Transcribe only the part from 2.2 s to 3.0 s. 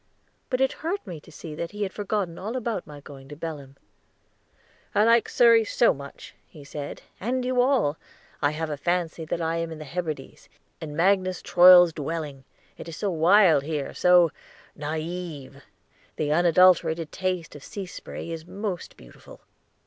all about